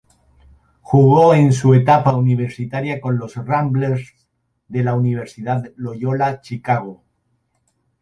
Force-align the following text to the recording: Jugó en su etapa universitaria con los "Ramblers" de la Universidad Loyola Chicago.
Jugó 0.81 1.35
en 1.35 1.53
su 1.53 1.75
etapa 1.75 2.15
universitaria 2.15 2.99
con 2.99 3.19
los 3.19 3.35
"Ramblers" 3.35 4.15
de 4.67 4.83
la 4.83 4.95
Universidad 4.95 5.71
Loyola 5.77 6.41
Chicago. 6.41 7.03